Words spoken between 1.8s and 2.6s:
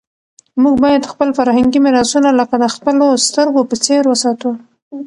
میراثونه لکه